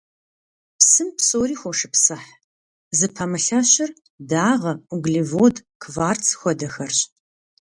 [0.77, 2.29] Псым псори хошыпсыхь,
[2.97, 3.91] зыпэмылъэщыр
[4.29, 6.99] дагъэ, углевод, кварц хуэдэхэрщ.